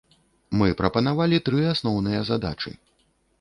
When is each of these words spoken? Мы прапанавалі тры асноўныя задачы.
Мы 0.61 0.69
прапанавалі 0.79 1.41
тры 1.49 1.61
асноўныя 1.73 2.25
задачы. 2.31 2.75